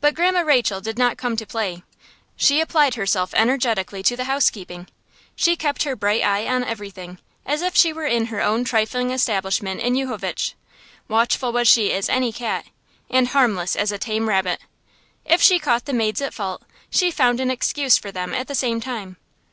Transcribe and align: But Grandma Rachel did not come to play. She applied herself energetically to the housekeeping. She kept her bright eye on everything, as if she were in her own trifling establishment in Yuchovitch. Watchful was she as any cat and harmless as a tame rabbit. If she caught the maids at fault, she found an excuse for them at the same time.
But 0.00 0.14
Grandma 0.14 0.42
Rachel 0.42 0.80
did 0.80 0.98
not 1.00 1.16
come 1.16 1.36
to 1.36 1.44
play. 1.44 1.82
She 2.36 2.60
applied 2.60 2.94
herself 2.94 3.34
energetically 3.34 4.04
to 4.04 4.16
the 4.16 4.22
housekeeping. 4.30 4.86
She 5.34 5.56
kept 5.56 5.82
her 5.82 5.96
bright 5.96 6.22
eye 6.22 6.46
on 6.46 6.62
everything, 6.62 7.18
as 7.44 7.60
if 7.60 7.74
she 7.74 7.92
were 7.92 8.06
in 8.06 8.26
her 8.26 8.40
own 8.40 8.62
trifling 8.62 9.10
establishment 9.10 9.80
in 9.80 9.96
Yuchovitch. 9.96 10.54
Watchful 11.08 11.50
was 11.50 11.66
she 11.66 11.92
as 11.92 12.08
any 12.08 12.32
cat 12.32 12.66
and 13.10 13.26
harmless 13.26 13.74
as 13.74 13.90
a 13.90 13.98
tame 13.98 14.28
rabbit. 14.28 14.60
If 15.24 15.42
she 15.42 15.58
caught 15.58 15.86
the 15.86 15.92
maids 15.92 16.20
at 16.20 16.34
fault, 16.34 16.62
she 16.88 17.10
found 17.10 17.40
an 17.40 17.50
excuse 17.50 17.98
for 17.98 18.12
them 18.12 18.32
at 18.32 18.46
the 18.46 18.54
same 18.54 18.80
time. 18.80 19.16